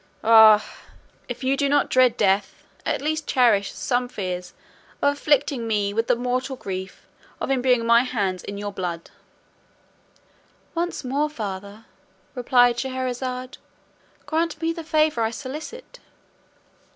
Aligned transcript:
Ah! 0.23 0.65
if 1.27 1.43
you 1.43 1.55
do 1.55 1.69
not 1.69 1.87
dread 1.91 2.17
death, 2.17 2.63
at 2.87 3.03
least 3.03 3.27
cherish 3.27 3.71
some 3.71 4.07
fears 4.07 4.55
of 4.99 5.13
afflicting 5.15 5.67
me 5.67 5.93
with 5.93 6.07
the 6.07 6.15
mortal 6.15 6.55
grief 6.55 7.05
of 7.39 7.51
imbuing 7.51 7.85
my 7.85 8.01
hands 8.01 8.43
in 8.43 8.57
your 8.57 8.71
blood." 8.73 9.11
"Once 10.73 11.03
more 11.03 11.29
father," 11.29 11.85
replied 12.33 12.79
Scheherazade, 12.79 13.59
"grant 14.25 14.59
me 14.59 14.73
the 14.73 14.83
favour 14.83 15.21
I 15.21 15.29
solicit." 15.29 15.99